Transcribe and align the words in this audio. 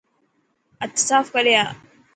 هٿ 0.81 0.93
صاف 1.07 1.25
ڪري 1.35 1.53
آءِ. 1.61 1.67